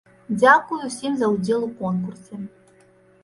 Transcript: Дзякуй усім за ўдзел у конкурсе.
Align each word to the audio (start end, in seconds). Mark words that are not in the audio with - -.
Дзякуй 0.41 0.79
усім 0.87 1.17
за 1.19 1.27
ўдзел 1.33 1.61
у 1.65 1.69
конкурсе. 1.81 2.39